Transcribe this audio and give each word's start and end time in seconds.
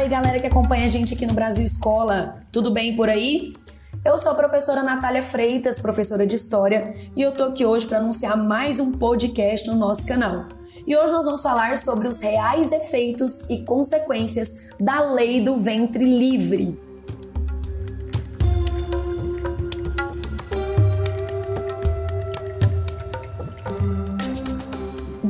Fala 0.00 0.08
aí, 0.08 0.16
galera 0.16 0.40
que 0.40 0.46
acompanha 0.46 0.86
a 0.86 0.88
gente 0.88 1.12
aqui 1.12 1.26
no 1.26 1.34
Brasil 1.34 1.62
Escola. 1.62 2.40
Tudo 2.50 2.70
bem 2.70 2.96
por 2.96 3.10
aí? 3.10 3.54
Eu 4.02 4.16
sou 4.16 4.32
a 4.32 4.34
professora 4.34 4.82
Natália 4.82 5.20
Freitas, 5.20 5.78
professora 5.78 6.26
de 6.26 6.36
História, 6.36 6.94
e 7.14 7.20
eu 7.20 7.32
tô 7.32 7.44
aqui 7.44 7.66
hoje 7.66 7.86
para 7.86 7.98
anunciar 7.98 8.34
mais 8.34 8.80
um 8.80 8.92
podcast 8.92 9.68
no 9.68 9.76
nosso 9.76 10.06
canal. 10.06 10.46
E 10.86 10.96
hoje 10.96 11.12
nós 11.12 11.26
vamos 11.26 11.42
falar 11.42 11.76
sobre 11.76 12.08
os 12.08 12.18
reais 12.22 12.72
efeitos 12.72 13.50
e 13.50 13.62
consequências 13.66 14.70
da 14.80 15.12
lei 15.12 15.44
do 15.44 15.58
ventre 15.58 16.02
livre. 16.02 16.80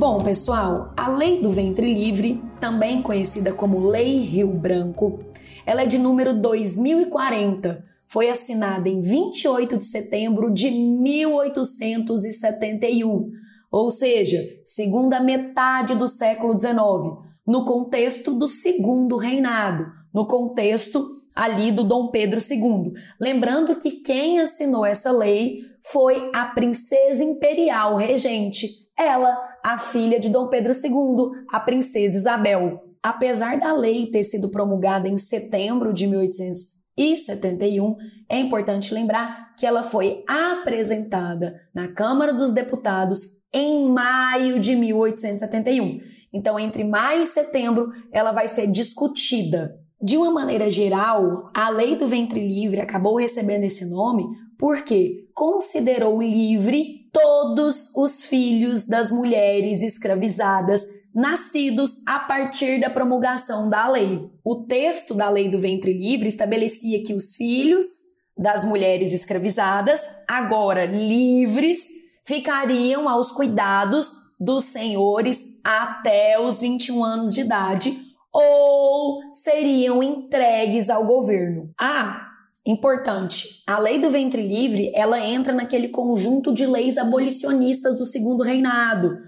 Bom, 0.00 0.18
pessoal, 0.22 0.95
a 0.96 1.10
Lei 1.10 1.42
do 1.42 1.50
Ventre 1.50 1.92
Livre, 1.92 2.42
também 2.58 3.02
conhecida 3.02 3.52
como 3.52 3.86
Lei 3.86 4.20
Rio 4.20 4.48
Branco, 4.48 5.22
ela 5.66 5.82
é 5.82 5.86
de 5.86 5.98
número 5.98 6.32
2040. 6.32 7.84
Foi 8.06 8.30
assinada 8.30 8.88
em 8.88 8.98
28 8.98 9.77
de 9.77 9.84
setembro 9.84 10.50
de 10.50 10.70
1871, 10.70 13.30
ou 13.70 13.91
seja, 13.91 14.42
segunda 14.64 15.20
metade 15.20 15.94
do 15.94 16.08
século 16.08 16.58
XIX, 16.58 16.72
no 17.46 17.66
contexto 17.66 18.32
do 18.32 18.48
segundo 18.48 19.19
reinado, 19.19 19.84
no 20.14 20.27
contexto 20.27 21.10
ali 21.34 21.70
do 21.70 21.84
Dom 21.84 22.08
Pedro 22.08 22.41
II. 22.41 22.94
Lembrando 23.20 23.77
que 23.77 23.91
quem 23.91 24.41
assinou 24.41 24.86
essa 24.86 25.12
lei 25.12 25.60
foi 25.92 26.30
a 26.34 26.46
princesa 26.46 27.22
imperial 27.22 27.96
regente, 27.96 28.88
ela, 28.98 29.49
a 29.62 29.78
filha 29.78 30.19
de 30.20 30.28
Dom 30.28 30.48
Pedro 30.48 30.72
II, 30.72 31.44
a 31.50 31.61
princesa 31.61 32.16
Isabel. 32.16 32.84
Apesar 33.03 33.58
da 33.58 33.72
lei 33.75 34.06
ter 34.11 34.25
sido 34.25 34.50
promulgada 34.50 35.08
em 35.08 35.16
setembro 35.16 35.92
de 35.92 36.06
1871, 36.06 37.97
é 38.28 38.38
importante 38.38 38.92
lembrar 38.92 39.55
que 39.56 39.64
ela 39.66 39.83
foi 39.83 40.22
apresentada 40.28 41.61
na 41.75 41.88
Câmara 41.88 42.34
dos 42.34 42.50
Deputados 42.50 43.41
em 43.53 43.88
maio 43.88 44.61
de 44.61 44.77
1871. 44.77 46.00
Então, 46.33 46.58
entre 46.58 46.84
maio 46.84 47.22
e 47.22 47.27
setembro, 47.27 47.91
ela 48.12 48.33
vai 48.33 48.47
ser 48.47 48.66
discutida. 48.66 49.77
De 50.00 50.16
uma 50.16 50.31
maneira 50.31 50.70
geral, 50.70 51.50
a 51.55 51.69
lei 51.69 51.97
do 51.97 52.06
ventre 52.08 52.41
livre 52.41 52.81
acabou 52.81 53.16
recebendo 53.16 53.64
esse 53.64 53.91
nome 53.91 54.25
porque 54.58 55.28
considerou 55.34 56.22
livre 56.22 57.00
todos 57.12 57.94
os 57.97 58.25
filhos 58.25 58.86
das 58.86 59.11
mulheres 59.11 59.83
escravizadas 59.83 60.84
nascidos 61.14 62.06
a 62.06 62.20
partir 62.20 62.80
da 62.80 62.89
promulgação 62.89 63.69
da 63.69 63.89
lei. 63.89 64.30
O 64.44 64.64
texto 64.64 65.14
da 65.14 65.28
lei 65.28 65.48
do 65.48 65.58
ventre 65.58 65.92
livre 65.92 66.28
estabelecia 66.28 67.03
que 67.03 67.14
os 67.14 67.34
filhos 67.34 67.86
das 68.38 68.64
mulheres 68.64 69.12
escravizadas, 69.12 70.00
agora 70.27 70.86
livres, 70.86 71.88
ficariam 72.25 73.08
aos 73.08 73.33
cuidados 73.33 74.12
dos 74.38 74.64
senhores 74.64 75.61
até 75.64 76.41
os 76.41 76.61
21 76.61 77.05
anos 77.05 77.34
de 77.34 77.42
idade 77.42 77.98
ou 78.33 79.20
seriam 79.33 80.03
entregues 80.03 80.88
ao 80.88 81.05
governo. 81.05 81.70
Ah, 81.78 82.30
Importante, 82.70 83.64
a 83.66 83.80
lei 83.80 84.00
do 84.00 84.08
ventre 84.08 84.40
livre, 84.40 84.92
ela 84.94 85.18
entra 85.18 85.52
naquele 85.52 85.88
conjunto 85.88 86.54
de 86.54 86.64
leis 86.64 86.96
abolicionistas 86.96 87.98
do 87.98 88.04
segundo 88.04 88.44
reinado. 88.44 89.18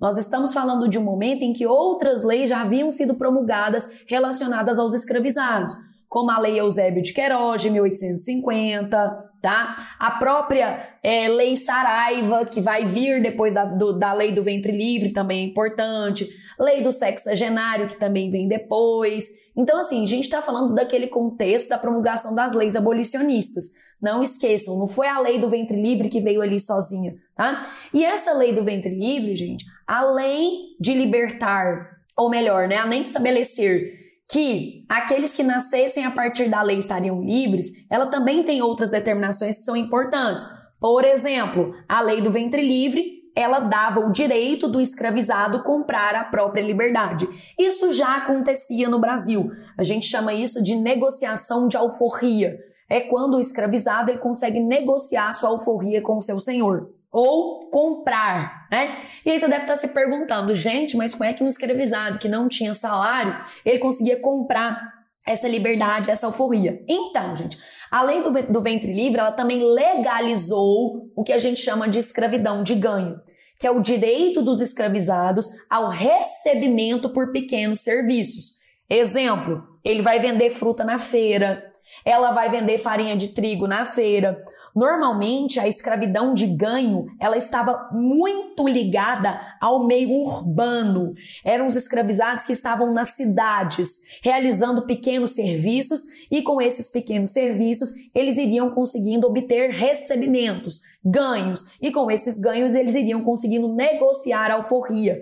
Nós 0.00 0.16
estamos 0.16 0.54
falando 0.54 0.88
de 0.88 0.98
um 0.98 1.04
momento 1.04 1.42
em 1.42 1.52
que 1.52 1.66
outras 1.66 2.24
leis 2.24 2.48
já 2.48 2.62
haviam 2.62 2.90
sido 2.90 3.16
promulgadas 3.16 4.06
relacionadas 4.08 4.78
aos 4.78 4.94
escravizados, 4.94 5.74
como 6.08 6.30
a 6.30 6.38
Lei 6.38 6.58
Eusébio 6.58 7.02
de 7.02 7.12
Queiroz, 7.12 7.60
de 7.60 7.68
1850, 7.68 9.30
tá? 9.42 9.76
A 9.98 10.12
própria 10.12 10.95
é, 11.06 11.28
Lei 11.28 11.54
Saraiva, 11.54 12.44
que 12.46 12.60
vai 12.60 12.84
vir 12.84 13.22
depois 13.22 13.54
da, 13.54 13.64
do, 13.64 13.92
da 13.92 14.12
Lei 14.12 14.32
do 14.32 14.42
Ventre 14.42 14.72
Livre, 14.72 15.12
também 15.12 15.38
é 15.38 15.44
importante. 15.44 16.28
Lei 16.58 16.82
do 16.82 16.90
Sexagenário, 16.90 17.86
que 17.86 17.94
também 17.94 18.28
vem 18.28 18.48
depois. 18.48 19.52
Então, 19.56 19.78
assim, 19.78 20.02
a 20.02 20.08
gente 20.08 20.24
está 20.24 20.42
falando 20.42 20.74
daquele 20.74 21.06
contexto 21.06 21.68
da 21.68 21.78
promulgação 21.78 22.34
das 22.34 22.54
leis 22.54 22.74
abolicionistas. 22.74 23.66
Não 24.02 24.20
esqueçam, 24.20 24.76
não 24.80 24.88
foi 24.88 25.06
a 25.06 25.20
lei 25.20 25.38
do 25.38 25.48
ventre 25.48 25.80
livre 25.80 26.08
que 26.08 26.20
veio 26.20 26.42
ali 26.42 26.58
sozinha, 26.58 27.12
tá? 27.36 27.62
E 27.94 28.04
essa 28.04 28.32
lei 28.32 28.52
do 28.52 28.64
ventre 28.64 28.90
livre, 28.90 29.36
gente, 29.36 29.64
além 29.86 30.74
de 30.80 30.92
libertar, 30.92 31.88
ou 32.18 32.28
melhor, 32.28 32.66
né, 32.66 32.78
além 32.78 33.02
de 33.02 33.08
estabelecer 33.08 33.92
que 34.28 34.78
aqueles 34.88 35.32
que 35.32 35.44
nascessem 35.44 36.04
a 36.04 36.10
partir 36.10 36.48
da 36.48 36.62
lei 36.62 36.78
estariam 36.78 37.22
livres, 37.22 37.70
ela 37.88 38.06
também 38.06 38.42
tem 38.42 38.60
outras 38.60 38.90
determinações 38.90 39.58
que 39.58 39.62
são 39.62 39.76
importantes. 39.76 40.44
Por 40.80 41.04
exemplo, 41.04 41.74
a 41.88 42.00
lei 42.00 42.20
do 42.20 42.30
ventre 42.30 42.62
livre, 42.62 43.16
ela 43.36 43.60
dava 43.60 44.00
o 44.00 44.12
direito 44.12 44.66
do 44.66 44.80
escravizado 44.80 45.62
comprar 45.62 46.14
a 46.14 46.24
própria 46.24 46.62
liberdade. 46.62 47.28
Isso 47.58 47.92
já 47.92 48.16
acontecia 48.16 48.88
no 48.88 48.98
Brasil. 48.98 49.50
A 49.76 49.82
gente 49.82 50.06
chama 50.06 50.32
isso 50.32 50.62
de 50.62 50.74
negociação 50.74 51.68
de 51.68 51.76
alforria. 51.76 52.56
É 52.88 53.00
quando 53.00 53.36
o 53.36 53.40
escravizado 53.40 54.10
ele 54.10 54.18
consegue 54.18 54.60
negociar 54.60 55.34
sua 55.34 55.50
alforria 55.50 56.00
com 56.00 56.18
o 56.18 56.22
seu 56.22 56.40
senhor 56.40 56.88
ou 57.12 57.70
comprar, 57.70 58.68
né? 58.70 58.96
E 59.24 59.30
aí 59.30 59.40
você 59.40 59.48
deve 59.48 59.62
estar 59.62 59.76
se 59.76 59.88
perguntando, 59.88 60.54
gente, 60.54 60.96
mas 60.96 61.14
como 61.14 61.24
é 61.24 61.32
que 61.32 61.42
um 61.42 61.48
escravizado 61.48 62.18
que 62.18 62.28
não 62.28 62.48
tinha 62.48 62.74
salário, 62.74 63.36
ele 63.64 63.78
conseguia 63.78 64.20
comprar 64.20 64.80
essa 65.26 65.48
liberdade, 65.48 66.10
essa 66.10 66.26
alforria? 66.26 66.84
Então, 66.86 67.34
gente, 67.34 67.58
além 67.90 68.22
do, 68.22 68.30
do 68.52 68.62
ventre 68.62 68.92
livre, 68.92 69.20
ela 69.20 69.32
também 69.32 69.62
legalizou 69.64 71.10
o 71.14 71.24
que 71.24 71.32
a 71.32 71.38
gente 71.38 71.60
chama 71.60 71.88
de 71.88 71.98
escravidão 71.98 72.62
de 72.62 72.74
ganho, 72.74 73.20
que 73.58 73.66
é 73.66 73.70
o 73.70 73.80
direito 73.80 74.42
dos 74.42 74.60
escravizados 74.60 75.46
ao 75.68 75.88
recebimento 75.88 77.10
por 77.10 77.32
pequenos 77.32 77.80
serviços. 77.80 78.56
Exemplo, 78.88 79.62
ele 79.84 80.02
vai 80.02 80.18
vender 80.20 80.50
fruta 80.50 80.84
na 80.84 80.98
feira, 80.98 81.72
ela 82.06 82.30
vai 82.30 82.48
vender 82.48 82.78
farinha 82.78 83.16
de 83.16 83.28
trigo 83.28 83.66
na 83.66 83.84
feira. 83.84 84.40
Normalmente, 84.72 85.58
a 85.58 85.66
escravidão 85.66 86.32
de 86.32 86.46
ganho, 86.56 87.06
ela 87.18 87.36
estava 87.36 87.90
muito 87.92 88.68
ligada 88.68 89.40
ao 89.60 89.84
meio 89.84 90.10
urbano. 90.10 91.14
Eram 91.44 91.66
os 91.66 91.74
escravizados 91.74 92.44
que 92.44 92.52
estavam 92.52 92.92
nas 92.92 93.16
cidades, 93.16 94.20
realizando 94.22 94.86
pequenos 94.86 95.32
serviços 95.32 96.02
e 96.30 96.42
com 96.42 96.62
esses 96.62 96.90
pequenos 96.92 97.32
serviços, 97.32 97.90
eles 98.14 98.36
iriam 98.36 98.70
conseguindo 98.70 99.26
obter 99.26 99.70
recebimentos, 99.70 100.80
ganhos, 101.04 101.76
e 101.82 101.90
com 101.90 102.08
esses 102.08 102.38
ganhos 102.38 102.74
eles 102.74 102.94
iriam 102.94 103.22
conseguindo 103.24 103.74
negociar 103.74 104.52
a 104.52 104.54
alforria. 104.54 105.20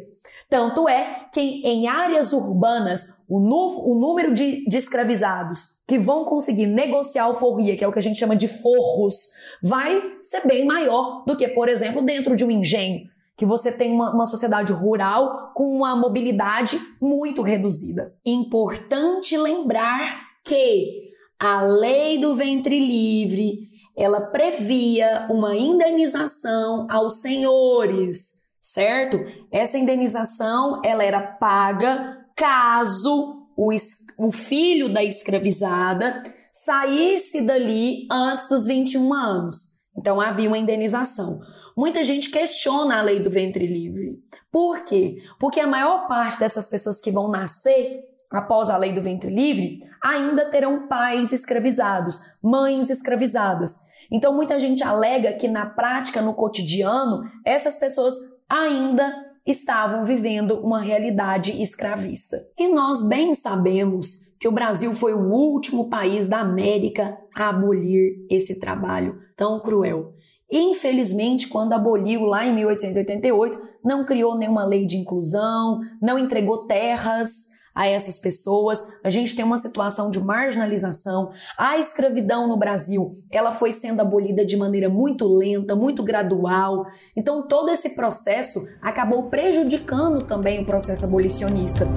Tanto 0.54 0.88
é 0.88 1.26
que 1.32 1.40
em 1.40 1.88
áreas 1.88 2.32
urbanas, 2.32 3.24
o, 3.28 3.38
o 3.38 3.98
número 3.98 4.32
de, 4.32 4.64
de 4.64 4.78
escravizados 4.78 5.80
que 5.84 5.98
vão 5.98 6.24
conseguir 6.24 6.68
negociar 6.68 7.24
alforria, 7.24 7.76
que 7.76 7.82
é 7.82 7.88
o 7.88 7.92
que 7.92 7.98
a 7.98 8.02
gente 8.02 8.20
chama 8.20 8.36
de 8.36 8.46
forros, 8.46 9.16
vai 9.60 10.00
ser 10.20 10.46
bem 10.46 10.64
maior 10.64 11.24
do 11.26 11.36
que, 11.36 11.48
por 11.48 11.68
exemplo, 11.68 12.02
dentro 12.02 12.36
de 12.36 12.44
um 12.44 12.52
engenho, 12.52 13.00
que 13.36 13.44
você 13.44 13.72
tem 13.72 13.90
uma, 13.90 14.14
uma, 14.14 14.26
sociedade 14.26 14.72
rural 14.72 15.50
com 15.56 15.64
uma 15.64 15.96
mobilidade 15.96 16.78
muito 17.02 17.42
reduzida. 17.42 18.14
Importante 18.24 19.36
lembrar 19.36 20.20
que 20.44 21.10
a 21.36 21.62
lei 21.62 22.16
do 22.18 22.32
ventre 22.32 22.78
livre 22.78 23.58
ela 23.98 24.30
previa 24.30 25.26
uma 25.28 25.56
indenização 25.56 26.86
aos 26.88 27.20
senhores 27.20 28.43
certo? 28.64 29.22
Essa 29.52 29.76
indenização 29.76 30.80
ela 30.82 31.04
era 31.04 31.20
paga 31.20 32.24
caso 32.34 33.46
o, 33.54 33.70
o 34.18 34.32
filho 34.32 34.88
da 34.88 35.04
escravizada 35.04 36.22
saísse 36.50 37.42
dali 37.42 38.06
antes 38.10 38.48
dos 38.48 38.66
21 38.66 39.12
anos. 39.12 39.56
Então 39.96 40.18
havia 40.18 40.48
uma 40.48 40.58
indenização. 40.58 41.40
Muita 41.76 42.02
gente 42.02 42.30
questiona 42.30 42.98
a 42.98 43.02
lei 43.02 43.20
do 43.20 43.30
ventre 43.30 43.66
livre. 43.66 44.18
Por 44.50 44.82
quê? 44.84 45.18
Porque 45.38 45.60
a 45.60 45.66
maior 45.66 46.08
parte 46.08 46.38
dessas 46.38 46.66
pessoas 46.66 47.00
que 47.00 47.10
vão 47.10 47.28
nascer 47.28 48.02
após 48.30 48.70
a 48.70 48.76
lei 48.76 48.92
do 48.92 49.02
ventre 49.02 49.30
livre 49.30 49.80
ainda 50.02 50.50
terão 50.50 50.88
pais 50.88 51.32
escravizados, 51.32 52.18
mães 52.42 52.90
escravizadas. 52.90 53.76
Então 54.10 54.34
muita 54.34 54.58
gente 54.58 54.82
alega 54.82 55.34
que 55.34 55.48
na 55.48 55.66
prática, 55.66 56.20
no 56.20 56.34
cotidiano, 56.34 57.22
essas 57.44 57.78
pessoas 57.78 58.14
ainda 58.48 59.12
estavam 59.46 60.04
vivendo 60.04 60.58
uma 60.60 60.80
realidade 60.80 61.62
escravista. 61.62 62.36
E 62.58 62.68
nós 62.68 63.06
bem 63.06 63.34
sabemos 63.34 64.34
que 64.40 64.48
o 64.48 64.52
Brasil 64.52 64.92
foi 64.94 65.14
o 65.14 65.30
último 65.30 65.90
país 65.90 66.28
da 66.28 66.40
América 66.40 67.16
a 67.34 67.50
abolir 67.50 68.26
esse 68.30 68.58
trabalho 68.58 69.18
tão 69.36 69.60
cruel. 69.60 70.14
Infelizmente, 70.50 71.48
quando 71.48 71.72
aboliu 71.72 72.22
lá 72.22 72.46
em 72.46 72.54
1888, 72.54 73.58
não 73.84 74.04
criou 74.04 74.36
nenhuma 74.36 74.64
lei 74.64 74.86
de 74.86 74.96
inclusão, 74.96 75.80
não 76.00 76.18
entregou 76.18 76.66
terras 76.66 77.63
a 77.74 77.88
essas 77.88 78.18
pessoas. 78.18 79.00
A 79.02 79.10
gente 79.10 79.34
tem 79.34 79.44
uma 79.44 79.58
situação 79.58 80.10
de 80.10 80.20
marginalização. 80.20 81.32
A 81.58 81.78
escravidão 81.78 82.46
no 82.46 82.56
Brasil, 82.56 83.10
ela 83.30 83.52
foi 83.52 83.72
sendo 83.72 84.00
abolida 84.00 84.44
de 84.44 84.56
maneira 84.56 84.88
muito 84.88 85.26
lenta, 85.26 85.74
muito 85.74 86.02
gradual. 86.02 86.86
Então 87.16 87.48
todo 87.48 87.70
esse 87.70 87.94
processo 87.94 88.60
acabou 88.80 89.24
prejudicando 89.30 90.26
também 90.26 90.62
o 90.62 90.66
processo 90.66 91.06
abolicionista. 91.06 91.88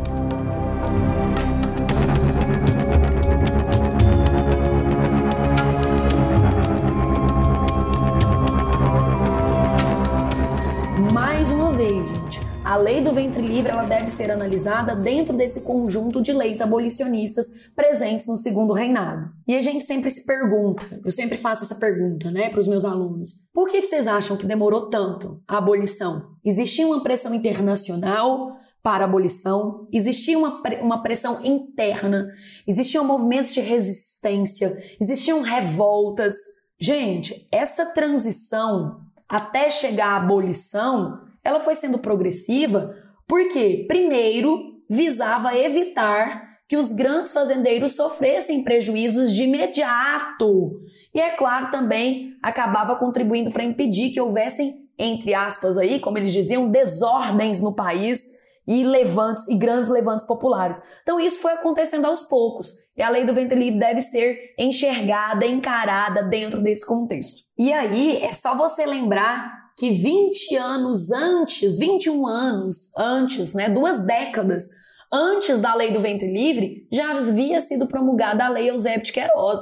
A 12.68 12.75
lei 12.75 13.00
do 13.00 13.14
ventre 13.14 13.42
livre 13.42 13.72
ela 13.72 13.86
deve 13.86 14.10
ser 14.10 14.30
analisada 14.30 14.94
dentro 14.94 15.38
desse 15.38 15.62
conjunto 15.62 16.22
de 16.22 16.34
leis 16.34 16.60
abolicionistas 16.60 17.48
presentes 17.74 18.28
no 18.28 18.36
segundo 18.36 18.74
reinado. 18.74 19.31
E 19.48 19.56
a 19.56 19.62
gente 19.62 19.86
sempre 19.86 20.10
se 20.10 20.25
pergunta, 20.25 20.86
eu 21.02 21.10
sempre 21.10 21.38
faço 21.38 21.64
essa 21.64 21.75
pergunta, 21.75 22.30
né, 22.30 22.50
para 22.50 22.60
os 22.60 22.68
meus 22.68 22.84
alunos: 22.84 23.36
por 23.54 23.69
que, 23.69 23.81
vocês 23.81 24.06
acham 24.06 24.36
que 24.36 24.46
demorou 24.46 24.90
tanto 24.90 25.42
a 25.48 25.60
abolição? 25.60 26.36
Existia 26.44 26.86
uma 26.86 27.02
pressão 27.02 27.34
internacional? 27.34 28.58
para 28.84 29.04
a 29.04 29.08
abolição, 29.08 29.86
existia 29.92 30.38
uma, 30.38 30.62
uma 30.81 31.04
pressão 31.04 31.44
interna, 31.44 32.30
existiam 32.66 33.04
movimentos 33.04 33.54
de 33.54 33.60
resistência, 33.60 34.72
existiam 35.02 35.42
revoltas. 35.42 36.36
Gente, 36.80 37.48
essa 37.52 37.88
transição 37.88 39.02
até 39.28 39.69
chegar 39.69 40.12
à 40.12 40.18
abolição 40.18 41.27
ela 41.48 41.62
foi 41.62 41.76
sendo 41.76 42.00
progressiva 42.00 42.94
porque, 43.26 43.86
primeiro, 43.88 44.82
visava 44.90 45.56
evitar 45.56 46.58
que 46.68 46.76
os 46.76 46.92
grandes 46.92 47.32
fazendeiros 47.32 47.96
sofressem 47.96 48.66
prejuízos 48.66 49.32
de 49.32 49.44
imediato. 49.44 50.82
E 51.16 51.22
é 51.22 51.32
claro, 51.32 51.72
também 51.72 52.34
acabava 52.44 52.98
contribuindo 52.98 53.50
para 53.50 53.64
impedir 53.64 54.10
que 54.10 54.20
houvessem, 54.20 54.74
entre 55.00 55.34
aspas 55.34 55.78
aí, 55.78 56.02
como 56.02 56.18
eles 56.18 56.34
diziam, 56.34 56.70
desordens 56.70 57.62
no 57.62 57.74
país 57.74 58.26
e 58.68 58.84
levantes 58.84 59.48
e 59.48 59.58
grandes 59.58 59.90
levantes 59.90 60.28
populares. 60.28 60.84
Então 61.02 61.18
isso 61.18 61.40
foi 61.40 61.54
acontecendo 61.54 62.08
aos 62.08 62.26
poucos. 62.26 62.74
E 62.98 63.02
a 63.02 63.10
lei 63.10 63.26
do 63.26 63.34
ventre 63.34 63.58
livre 63.58 63.80
deve 63.80 64.02
ser 64.02 64.54
enxergada, 64.60 65.46
encarada 65.46 66.24
dentro 66.24 66.62
desse 66.62 66.86
contexto. 66.86 67.47
E 67.57 67.74
aí 67.74 68.18
é 68.18 68.33
só 68.33 68.56
você 68.56 68.86
lembrar 68.86 69.71
que 69.77 69.92
20 69.92 70.56
anos 70.56 71.12
antes, 71.12 71.77
21 71.77 72.27
anos 72.27 72.98
antes, 72.98 73.54
né, 73.54 73.69
duas 73.69 74.06
décadas 74.06 74.69
antes 75.12 75.62
da 75.62 75.74
lei 75.74 75.92
do 75.92 76.00
ventre 76.00 76.31
livre, 76.31 76.88
já 76.92 77.12
havia 77.12 77.59
sido 77.62 77.88
promulgada 77.88 78.45
a 78.45 78.50
lei 78.50 78.69
Eusébio 78.69 79.04
de 79.04 79.13
Queiroz, 79.13 79.62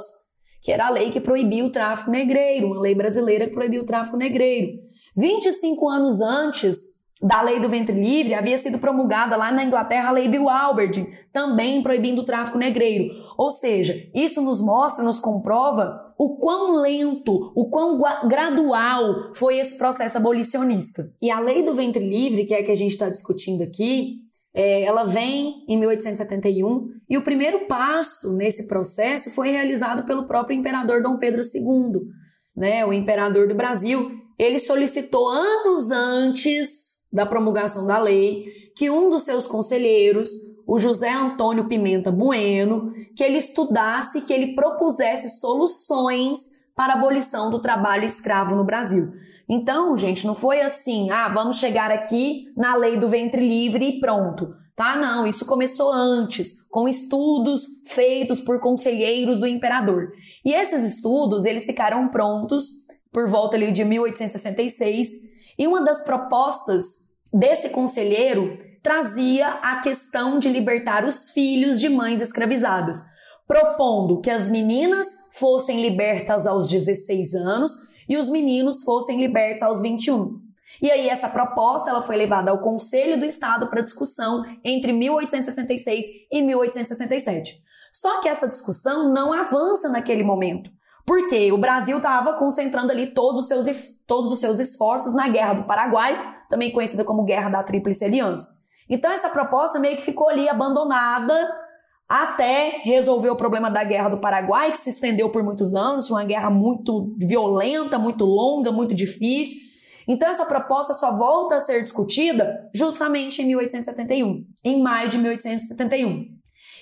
que 0.60 0.72
era 0.72 0.86
a 0.86 0.90
lei 0.90 1.10
que 1.10 1.20
proibia 1.20 1.64
o 1.64 1.70
tráfico 1.70 2.10
negreiro, 2.10 2.66
uma 2.66 2.80
lei 2.80 2.94
brasileira 2.94 3.46
que 3.46 3.54
proibia 3.54 3.80
o 3.80 3.86
tráfico 3.86 4.16
negreiro. 4.16 4.80
25 5.16 5.88
anos 5.88 6.20
antes 6.20 7.05
da 7.22 7.40
lei 7.40 7.58
do 7.60 7.68
ventre 7.68 7.98
livre, 7.98 8.34
havia 8.34 8.58
sido 8.58 8.78
promulgada 8.78 9.36
lá 9.36 9.50
na 9.50 9.64
Inglaterra 9.64 10.08
a 10.08 10.12
lei 10.12 10.28
Bill 10.28 10.50
Albert, 10.50 11.06
também 11.32 11.82
proibindo 11.82 12.20
o 12.20 12.24
tráfico 12.24 12.58
negreiro. 12.58 13.14
Ou 13.38 13.50
seja, 13.50 13.94
isso 14.14 14.42
nos 14.42 14.60
mostra, 14.60 15.04
nos 15.04 15.18
comprova 15.18 16.14
o 16.18 16.36
quão 16.36 16.80
lento, 16.80 17.52
o 17.54 17.68
quão 17.68 17.98
gradual 18.28 19.34
foi 19.34 19.58
esse 19.58 19.78
processo 19.78 20.18
abolicionista. 20.18 21.02
E 21.20 21.30
a 21.30 21.40
lei 21.40 21.62
do 21.62 21.74
ventre 21.74 22.06
livre, 22.06 22.44
que 22.44 22.54
é 22.54 22.60
a 22.60 22.64
que 22.64 22.70
a 22.72 22.76
gente 22.76 22.92
está 22.92 23.08
discutindo 23.08 23.62
aqui, 23.62 24.16
é, 24.54 24.82
ela 24.84 25.04
vem 25.04 25.64
em 25.68 25.78
1871 25.78 26.88
e 27.08 27.18
o 27.18 27.22
primeiro 27.22 27.66
passo 27.66 28.34
nesse 28.36 28.66
processo 28.66 29.30
foi 29.30 29.50
realizado 29.50 30.04
pelo 30.06 30.24
próprio 30.24 30.56
imperador 30.58 31.02
Dom 31.02 31.18
Pedro 31.18 31.42
II, 31.42 32.00
né, 32.56 32.84
o 32.84 32.92
imperador 32.92 33.48
do 33.48 33.54
Brasil. 33.54 34.10
Ele 34.38 34.58
solicitou 34.58 35.28
anos 35.28 35.90
antes 35.90 36.95
da 37.16 37.26
promulgação 37.26 37.86
da 37.86 37.98
lei 37.98 38.70
que 38.76 38.90
um 38.90 39.08
dos 39.08 39.22
seus 39.22 39.46
conselheiros, 39.46 40.28
o 40.66 40.78
José 40.78 41.10
Antônio 41.10 41.66
Pimenta 41.66 42.12
Bueno, 42.12 42.92
que 43.16 43.24
ele 43.24 43.38
estudasse, 43.38 44.26
que 44.26 44.32
ele 44.32 44.54
propusesse 44.54 45.40
soluções 45.40 46.66
para 46.76 46.92
a 46.92 46.96
abolição 46.96 47.50
do 47.50 47.58
trabalho 47.58 48.04
escravo 48.04 48.54
no 48.54 48.64
Brasil. 48.64 49.14
Então, 49.48 49.96
gente, 49.96 50.26
não 50.26 50.34
foi 50.34 50.60
assim, 50.60 51.10
ah, 51.10 51.28
vamos 51.28 51.56
chegar 51.56 51.90
aqui 51.90 52.50
na 52.54 52.76
lei 52.76 52.98
do 52.98 53.08
ventre 53.08 53.40
livre 53.40 53.86
e 53.86 54.00
pronto. 54.00 54.54
Tá? 54.74 54.94
Não, 54.94 55.26
isso 55.26 55.46
começou 55.46 55.90
antes, 55.90 56.68
com 56.68 56.86
estudos 56.86 57.64
feitos 57.86 58.42
por 58.42 58.60
conselheiros 58.60 59.38
do 59.38 59.46
imperador. 59.46 60.12
E 60.44 60.52
esses 60.52 60.84
estudos, 60.84 61.46
eles 61.46 61.64
ficaram 61.64 62.08
prontos 62.08 62.86
por 63.10 63.26
volta 63.26 63.56
ali 63.56 63.72
de 63.72 63.82
1866, 63.82 65.08
e 65.58 65.66
uma 65.66 65.82
das 65.82 66.04
propostas 66.04 67.05
desse 67.38 67.68
conselheiro 67.68 68.58
trazia 68.82 69.48
a 69.62 69.80
questão 69.80 70.38
de 70.38 70.48
libertar 70.48 71.04
os 71.04 71.30
filhos 71.30 71.78
de 71.78 71.88
mães 71.88 72.20
escravizadas, 72.20 72.98
propondo 73.46 74.20
que 74.20 74.30
as 74.30 74.48
meninas 74.48 75.06
fossem 75.34 75.82
libertas 75.82 76.46
aos 76.46 76.68
16 76.68 77.34
anos 77.34 77.72
e 78.08 78.16
os 78.16 78.28
meninos 78.28 78.82
fossem 78.84 79.20
libertos 79.20 79.62
aos 79.62 79.82
21. 79.82 80.40
E 80.80 80.90
aí 80.90 81.08
essa 81.08 81.28
proposta 81.28 81.90
ela 81.90 82.00
foi 82.00 82.16
levada 82.16 82.50
ao 82.50 82.60
Conselho 82.60 83.18
do 83.18 83.24
Estado 83.24 83.68
para 83.68 83.82
discussão 83.82 84.44
entre 84.64 84.92
1866 84.92 86.04
e 86.30 86.42
1867. 86.42 87.54
Só 87.92 88.20
que 88.20 88.28
essa 88.28 88.48
discussão 88.48 89.12
não 89.12 89.32
avança 89.32 89.88
naquele 89.88 90.22
momento, 90.22 90.70
porque 91.06 91.50
o 91.50 91.58
Brasil 91.58 91.96
estava 91.96 92.34
concentrando 92.34 92.92
ali 92.92 93.08
todos 93.08 93.40
os, 93.40 93.48
seus, 93.48 93.66
todos 94.06 94.30
os 94.30 94.38
seus 94.38 94.58
esforços 94.58 95.14
na 95.14 95.28
Guerra 95.28 95.54
do 95.54 95.64
Paraguai, 95.64 96.35
também 96.48 96.72
conhecida 96.72 97.04
como 97.04 97.24
Guerra 97.24 97.50
da 97.50 97.62
Tríplice 97.62 98.04
Aliança. 98.04 98.58
Então 98.88 99.10
essa 99.10 99.28
proposta 99.28 99.78
meio 99.78 99.96
que 99.96 100.02
ficou 100.02 100.28
ali 100.28 100.48
abandonada 100.48 101.34
até 102.08 102.80
resolver 102.84 103.30
o 103.30 103.36
problema 103.36 103.68
da 103.70 103.82
Guerra 103.82 104.10
do 104.10 104.18
Paraguai, 104.18 104.70
que 104.70 104.78
se 104.78 104.90
estendeu 104.90 105.30
por 105.30 105.42
muitos 105.42 105.74
anos, 105.74 106.06
foi 106.06 106.16
uma 106.16 106.26
guerra 106.26 106.50
muito 106.50 107.12
violenta, 107.18 107.98
muito 107.98 108.24
longa, 108.24 108.70
muito 108.70 108.94
difícil. 108.94 109.66
Então 110.06 110.28
essa 110.28 110.46
proposta 110.46 110.94
só 110.94 111.16
volta 111.16 111.56
a 111.56 111.60
ser 111.60 111.82
discutida 111.82 112.70
justamente 112.72 113.42
em 113.42 113.46
1871, 113.46 114.46
em 114.64 114.80
maio 114.80 115.08
de 115.08 115.18
1871. 115.18 116.36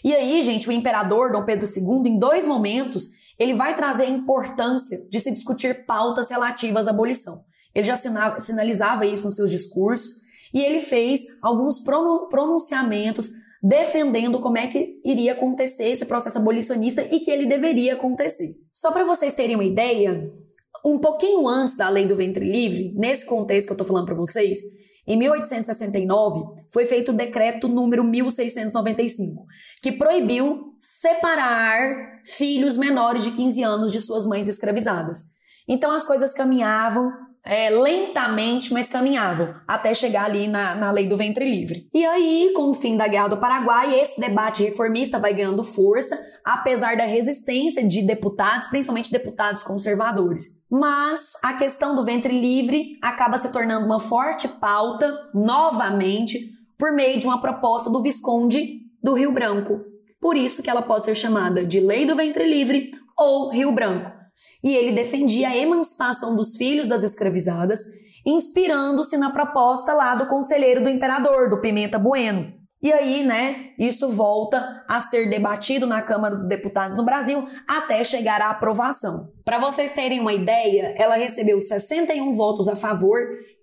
E 0.04 0.14
aí, 0.14 0.42
gente, 0.42 0.68
o 0.68 0.72
imperador 0.72 1.32
Dom 1.32 1.44
Pedro 1.44 1.66
II, 1.66 2.10
em 2.10 2.18
dois 2.18 2.46
momentos, 2.46 3.04
ele 3.38 3.54
vai 3.54 3.74
trazer 3.74 4.04
a 4.04 4.10
importância 4.10 4.98
de 5.10 5.18
se 5.18 5.32
discutir 5.32 5.86
pautas 5.86 6.28
relativas 6.28 6.86
à 6.86 6.90
abolição. 6.90 7.34
Ele 7.74 7.84
já 7.84 7.96
sinalizava 7.96 9.04
isso 9.04 9.24
nos 9.24 9.34
seus 9.34 9.50
discursos, 9.50 10.22
e 10.52 10.60
ele 10.60 10.80
fez 10.80 11.22
alguns 11.42 11.82
pronunciamentos 12.30 13.30
defendendo 13.60 14.40
como 14.40 14.58
é 14.58 14.66
que 14.66 15.00
iria 15.04 15.32
acontecer 15.32 15.88
esse 15.88 16.04
processo 16.04 16.38
abolicionista 16.38 17.02
e 17.02 17.18
que 17.18 17.30
ele 17.30 17.46
deveria 17.46 17.94
acontecer. 17.94 18.48
Só 18.72 18.92
para 18.92 19.04
vocês 19.04 19.32
terem 19.32 19.56
uma 19.56 19.64
ideia, 19.64 20.30
um 20.84 20.98
pouquinho 20.98 21.48
antes 21.48 21.74
da 21.74 21.88
lei 21.88 22.06
do 22.06 22.14
ventre 22.14 22.44
livre, 22.44 22.92
nesse 22.94 23.24
contexto 23.24 23.66
que 23.66 23.72
eu 23.72 23.74
estou 23.74 23.86
falando 23.86 24.04
para 24.04 24.14
vocês, 24.14 24.58
em 25.06 25.16
1869 25.18 26.62
foi 26.68 26.84
feito 26.84 27.10
o 27.10 27.14
decreto 27.14 27.66
número 27.66 28.04
1695, 28.04 29.44
que 29.82 29.92
proibiu 29.92 30.74
separar 30.78 32.20
filhos 32.24 32.76
menores 32.76 33.24
de 33.24 33.30
15 33.30 33.62
anos 33.62 33.92
de 33.92 34.00
suas 34.02 34.26
mães 34.26 34.46
escravizadas. 34.46 35.34
Então 35.66 35.90
as 35.90 36.06
coisas 36.06 36.34
caminhavam 36.34 37.10
é, 37.44 37.68
lentamente, 37.68 38.72
mas 38.72 38.88
caminhavam 38.88 39.54
até 39.68 39.92
chegar 39.92 40.24
ali 40.24 40.48
na, 40.48 40.74
na 40.74 40.90
lei 40.90 41.06
do 41.06 41.16
ventre 41.16 41.44
livre. 41.44 41.86
E 41.92 42.04
aí, 42.04 42.52
com 42.54 42.70
o 42.70 42.74
fim 42.74 42.96
da 42.96 43.06
Guerra 43.06 43.28
do 43.28 43.36
Paraguai, 43.36 43.94
esse 44.00 44.18
debate 44.18 44.62
reformista 44.62 45.18
vai 45.18 45.34
ganhando 45.34 45.62
força, 45.62 46.18
apesar 46.42 46.96
da 46.96 47.04
resistência 47.04 47.86
de 47.86 48.06
deputados, 48.06 48.68
principalmente 48.68 49.12
deputados 49.12 49.62
conservadores. 49.62 50.64
Mas 50.70 51.32
a 51.42 51.52
questão 51.52 51.94
do 51.94 52.04
ventre 52.04 52.40
livre 52.40 52.98
acaba 53.02 53.36
se 53.36 53.52
tornando 53.52 53.84
uma 53.84 54.00
forte 54.00 54.48
pauta, 54.48 55.14
novamente, 55.34 56.38
por 56.78 56.92
meio 56.92 57.18
de 57.18 57.26
uma 57.26 57.40
proposta 57.40 57.90
do 57.90 58.02
Visconde 58.02 58.80
do 59.02 59.12
Rio 59.12 59.32
Branco. 59.32 59.80
Por 60.18 60.36
isso 60.36 60.62
que 60.62 60.70
ela 60.70 60.80
pode 60.80 61.04
ser 61.04 61.14
chamada 61.14 61.64
de 61.64 61.78
Lei 61.78 62.06
do 62.06 62.16
Ventre 62.16 62.48
Livre 62.48 62.90
ou 63.16 63.50
Rio 63.50 63.70
Branco 63.70 64.23
e 64.62 64.74
ele 64.74 64.92
defendia 64.92 65.48
a 65.48 65.56
emancipação 65.56 66.34
dos 66.34 66.56
filhos 66.56 66.88
das 66.88 67.02
escravizadas, 67.02 67.80
inspirando-se 68.24 69.16
na 69.16 69.30
proposta 69.30 69.92
lá 69.92 70.14
do 70.14 70.26
conselheiro 70.26 70.82
do 70.82 70.88
imperador, 70.88 71.50
do 71.50 71.60
Pimenta 71.60 71.98
Bueno. 71.98 72.52
E 72.82 72.92
aí, 72.92 73.24
né, 73.24 73.72
isso 73.78 74.10
volta 74.10 74.84
a 74.86 75.00
ser 75.00 75.30
debatido 75.30 75.86
na 75.86 76.02
Câmara 76.02 76.36
dos 76.36 76.46
Deputados 76.46 76.96
no 76.96 77.04
Brasil 77.04 77.48
até 77.66 78.04
chegar 78.04 78.42
à 78.42 78.50
aprovação. 78.50 79.32
Para 79.42 79.58
vocês 79.58 79.92
terem 79.92 80.20
uma 80.20 80.34
ideia, 80.34 80.94
ela 80.98 81.16
recebeu 81.16 81.58
61 81.60 82.34
votos 82.34 82.68
a 82.68 82.76
favor 82.76 83.18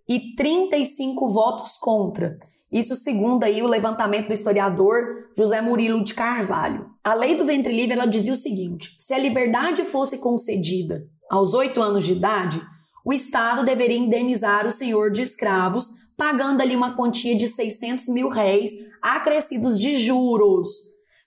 e 0.09 0.35
35 0.35 1.27
votos 1.29 1.77
contra. 1.77 2.37
Isso 2.71 2.95
segundo 2.95 3.43
aí 3.43 3.61
o 3.61 3.67
levantamento 3.67 4.27
do 4.27 4.33
historiador 4.33 5.29
José 5.35 5.59
Murilo 5.61 6.03
de 6.03 6.13
Carvalho. 6.13 6.89
A 7.03 7.13
lei 7.13 7.35
do 7.35 7.43
ventre 7.43 7.75
livre 7.75 7.93
ela 7.93 8.05
dizia 8.05 8.31
o 8.31 8.37
seguinte: 8.37 8.95
se 8.97 9.13
a 9.13 9.17
liberdade 9.17 9.83
fosse 9.83 10.19
concedida 10.19 11.03
aos 11.29 11.53
oito 11.53 11.81
anos 11.81 12.05
de 12.05 12.13
idade, 12.13 12.61
o 13.05 13.11
Estado 13.11 13.65
deveria 13.65 13.97
indenizar 13.97 14.65
o 14.65 14.71
senhor 14.71 15.11
de 15.11 15.21
escravos, 15.21 15.89
pagando 16.15 16.61
ali 16.61 16.75
uma 16.75 16.95
quantia 16.95 17.35
de 17.35 17.47
600 17.47 18.07
mil 18.09 18.29
réis 18.29 18.71
acrescidos 19.01 19.77
de 19.77 19.97
juros. 19.97 20.69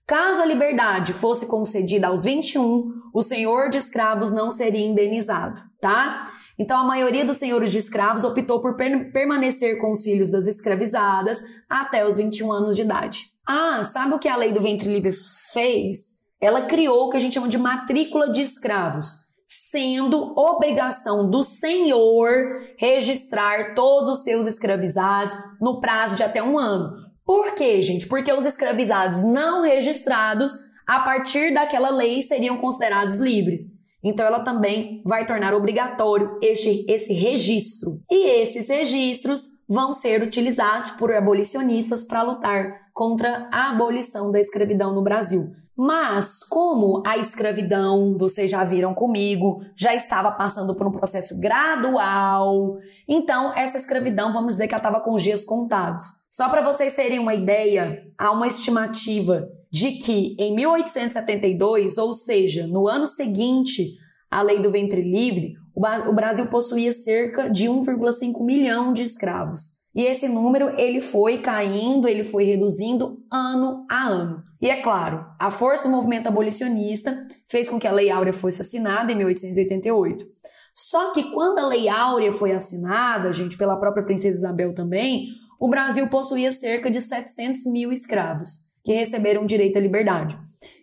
Caso 0.07 0.41
a 0.41 0.47
liberdade 0.47 1.13
fosse 1.13 1.47
concedida 1.47 2.09
aos 2.09 2.25
21, 2.25 2.93
o 3.13 3.23
senhor 3.23 3.71
de 3.71 3.79
escravos 3.79 4.31
não 4.31 4.51
seria 4.51 4.87
indenizado, 4.87 5.61
tá? 5.81 6.31
Então, 6.59 6.79
a 6.79 6.85
maioria 6.85 7.25
dos 7.25 7.37
senhores 7.37 7.73
de 7.73 7.79
escravos 7.79 8.23
optou 8.23 8.61
por 8.61 8.77
per 8.77 9.13
permanecer 9.13 9.79
com 9.81 9.91
os 9.91 10.03
filhos 10.03 10.31
das 10.31 10.47
escravizadas 10.47 11.41
até 11.69 12.07
os 12.07 12.17
21 12.17 12.53
anos 12.53 12.77
de 12.77 12.83
idade. 12.83 13.21
Ah, 13.47 13.83
sabe 13.83 14.15
o 14.15 14.19
que 14.19 14.29
a 14.29 14.37
lei 14.37 14.53
do 14.53 14.61
ventre 14.61 14.89
livre 14.89 15.13
fez? 15.53 16.25
Ela 16.41 16.67
criou 16.67 17.07
o 17.07 17.11
que 17.11 17.17
a 17.17 17.21
gente 17.21 17.35
chama 17.35 17.49
de 17.49 17.59
matrícula 17.59 18.31
de 18.31 18.43
escravos, 18.43 19.09
sendo 19.47 20.39
obrigação 20.39 21.31
do 21.31 21.43
senhor 21.43 22.61
registrar 22.79 23.75
todos 23.75 24.11
os 24.11 24.25
seus 24.25 24.47
escravizados 24.47 25.35
no 25.61 25.81
prazo 25.81 26.17
de 26.17 26.23
até 26.23 26.43
um 26.43 26.59
ano. 26.59 26.93
Por 27.25 27.55
quê, 27.55 27.83
gente? 27.83 28.07
Porque 28.07 28.33
os 28.33 28.47
escravizados 28.47 29.25
não 29.25 29.63
registrados, 29.63 30.53
a 30.87 31.01
partir 31.01 31.53
daquela 31.53 31.91
lei, 31.91 32.21
seriam 32.23 32.59
considerados 32.59 33.17
livres. 33.17 33.74
Então, 34.05 34.27
ela 34.27 34.41
também 34.41 35.03
vai 35.07 35.27
tornar 35.27 35.55
obrigatório 35.55 36.39
este, 36.43 36.85
esse 36.87 37.15
registro. 37.15 38.01
E 38.11 38.43
esses 38.43 38.69
registros 38.69 39.65
vão 39.67 39.95
ser 39.95 40.23
utilizados 40.23 40.91
por 40.93 41.11
abolicionistas 41.11 42.05
para 42.05 42.23
lutar 42.23 42.85
contra 42.93 43.49
a 43.51 43.71
abolição 43.71 44.31
da 44.31 44.39
escravidão 44.39 44.95
no 44.95 45.03
Brasil. 45.03 45.43
Mas, 45.77 46.45
como 46.45 47.03
a 47.05 47.19
escravidão, 47.19 48.17
vocês 48.17 48.49
já 48.51 48.63
viram 48.63 48.95
comigo, 48.95 49.61
já 49.77 49.93
estava 49.93 50.31
passando 50.31 50.77
por 50.77 50.87
um 50.87 50.93
processo 50.93 51.41
gradual, 51.41 52.77
então 53.09 53.53
essa 53.57 53.77
escravidão, 53.77 54.33
vamos 54.33 54.55
dizer 54.55 54.69
que 54.69 54.75
ela 54.75 54.81
estava 54.81 55.01
com 55.01 55.15
os 55.15 55.23
dias 55.23 55.45
contados. 55.45 56.05
Só 56.31 56.49
para 56.49 56.63
vocês 56.63 56.95
terem 56.95 57.19
uma 57.19 57.35
ideia, 57.35 58.05
há 58.17 58.31
uma 58.31 58.47
estimativa 58.47 59.49
de 59.75 59.91
que 59.91 60.37
em 60.39 60.55
1872, 60.55 61.99
ou 61.99 62.15
seja, 62.15 62.65
no 62.65 62.87
ano 62.87 63.09
seguinte 63.09 63.99
à 64.31 64.41
lei 64.41 64.61
do 64.61 64.71
ventre 64.71 65.03
livre, 65.03 65.55
o 65.75 66.15
Brasil 66.15 66.47
possuía 66.47 66.93
cerca 66.93 67.51
de 67.51 67.67
1,5 67.67 68.45
milhão 68.45 68.93
de 68.93 69.03
escravos. 69.03 69.83
E 69.93 70.05
esse 70.05 70.29
número 70.29 70.79
ele 70.79 71.01
foi 71.01 71.39
caindo, 71.39 72.07
ele 72.07 72.23
foi 72.23 72.45
reduzindo 72.45 73.19
ano 73.29 73.85
a 73.91 74.07
ano. 74.07 74.45
E 74.63 74.71
é 74.71 74.81
claro, 74.81 75.27
a 75.41 75.51
força 75.51 75.89
do 75.89 75.91
movimento 75.91 76.29
abolicionista 76.29 77.27
fez 77.49 77.69
com 77.69 77.81
que 77.81 77.89
a 77.89 77.93
Lei 77.93 78.11
Áurea 78.11 78.33
fosse 78.33 78.63
assinada 78.63 79.11
em 79.11 79.17
1888. 79.17 80.25
Só 80.73 81.13
que 81.13 81.33
quando 81.33 81.59
a 81.59 81.67
Lei 81.67 81.89
Áurea 81.89 82.33
foi 82.33 82.53
assinada, 82.53 83.33
gente, 83.33 83.59
pela 83.59 83.77
própria 83.77 84.05
Princesa 84.05 84.39
Isabel 84.39 84.73
também, 84.73 85.31
o 85.59 85.69
Brasil 85.69 86.09
possuía 86.09 86.53
cerca 86.53 86.89
de 86.89 87.01
700 87.01 87.67
mil 87.73 87.91
escravos 87.91 88.73
que 88.85 88.93
receberam 88.93 89.47
direito 89.47 89.79
à 89.79 89.81
liberdade. 89.81 90.39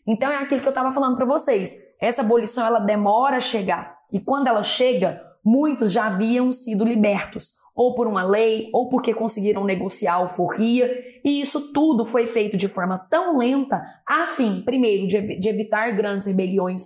Então 0.05 0.31
é 0.31 0.37
aquilo 0.37 0.61
que 0.61 0.67
eu 0.67 0.71
estava 0.71 0.91
falando 0.91 1.15
para 1.15 1.25
vocês. 1.25 1.71
Essa 2.01 2.21
abolição 2.21 2.65
ela 2.65 2.79
demora 2.79 3.37
a 3.37 3.41
chegar 3.41 4.01
e 4.11 4.19
quando 4.19 4.47
ela 4.47 4.63
chega, 4.63 5.21
muitos 5.43 5.91
já 5.91 6.07
haviam 6.07 6.51
sido 6.51 6.83
libertos, 6.83 7.51
ou 7.73 7.95
por 7.95 8.07
uma 8.07 8.23
lei, 8.23 8.69
ou 8.73 8.89
porque 8.89 9.13
conseguiram 9.13 9.63
negociar 9.63 10.15
alforria, 10.15 10.91
e 11.23 11.39
isso 11.39 11.71
tudo 11.71 12.05
foi 12.05 12.25
feito 12.27 12.57
de 12.57 12.67
forma 12.67 12.99
tão 13.09 13.37
lenta, 13.37 13.81
a 14.05 14.27
fim, 14.27 14.61
primeiro, 14.61 15.07
de, 15.07 15.39
de 15.39 15.49
evitar 15.49 15.95
grandes 15.95 16.27
rebeliões 16.27 16.81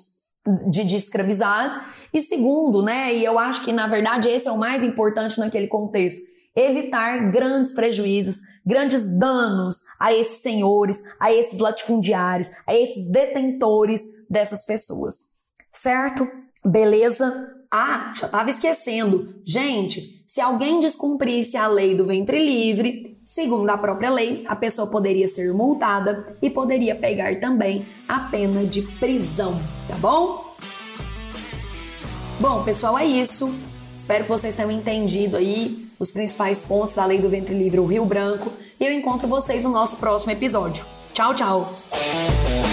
de, 0.70 0.84
de 0.84 0.96
escravizados, 0.96 1.78
e 2.14 2.22
segundo, 2.22 2.84
né, 2.84 3.16
e 3.16 3.26
eu 3.26 3.40
acho 3.40 3.66
que 3.66 3.74
na 3.74 3.88
verdade 3.88 4.30
esse 4.30 4.48
é 4.48 4.52
o 4.52 4.60
mais 4.60 4.84
importante 4.84 5.40
naquele 5.40 5.68
contexto, 5.68 6.22
evitar 6.56 7.30
grandes 7.30 7.74
prejuízos, 7.74 8.38
grandes 8.66 9.08
danos 9.20 9.84
a 10.00 10.14
esses 10.14 10.42
senhores, 10.42 11.04
a 11.20 11.34
esses 11.34 11.60
latifundiários, 11.60 12.50
a 12.66 12.74
esses 12.74 13.12
detentores 13.12 14.28
dessas 14.30 14.66
pessoas. 14.66 15.46
Certo? 15.72 16.28
Beleza? 16.64 17.54
Ah, 17.70 18.14
já 18.16 18.28
estava 18.28 18.50
esquecendo. 18.50 19.36
Gente, 19.46 20.24
se 20.26 20.40
alguém 20.40 20.80
descumprisse 20.80 21.58
a 21.58 21.68
lei 21.68 21.94
do 21.94 22.06
ventre 22.06 22.40
livre, 22.40 23.20
segundo 23.22 23.70
a 23.70 23.78
própria 23.78 24.10
lei, 24.10 24.44
a 24.48 24.56
pessoa 24.56 24.90
poderia 24.90 25.28
ser 25.28 25.54
multada 25.54 26.26
e 26.42 26.50
poderia 26.50 26.96
pegar 26.96 27.40
também 27.40 27.86
a 28.08 28.22
pena 28.22 28.64
de 28.64 28.82
prisão, 28.82 29.62
tá 29.90 29.96
bom? 29.98 30.56
Bom, 32.40 32.64
pessoal, 32.64 32.98
é 32.98 33.06
isso. 33.06 33.54
Espero 33.96 34.24
que 34.24 34.30
vocês 34.30 34.56
tenham 34.56 34.72
entendido 34.72 35.38
aí 35.38 35.85
os 36.00 36.12
principais 36.12 36.62
pontos 36.62 36.96
da 36.96 37.06
Lei 37.06 37.20
do 37.20 37.30
Ventre 37.30 37.54
Livre, 37.54 37.80
o 37.80 37.86
Rio 37.86 38.06
Branco, 38.06 38.52
e 38.80 38.86
eu 38.86 38.92
encontro 38.92 39.28
vocês 39.28 39.64
no 39.64 39.72
nosso 39.72 39.98
próximo 39.98 40.32
episódio. 40.32 40.86
Tchau, 41.14 41.34
tchau! 41.34 42.65